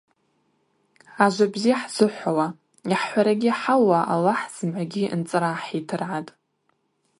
Ажва 1.23 1.45
бзи 1.53 1.71
хӏзыхӏвауа, 1.79 2.47
йхӏхӏварагьи 2.93 3.51
хӏауа 3.59 3.99
Алахӏ 4.13 4.47
зымгӏвагьи 4.55 5.11
нцӏра 5.19 5.51
гӏахӏитыргӏатӏ. 5.55 6.31